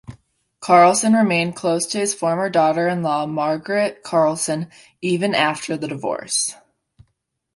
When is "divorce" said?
5.87-6.55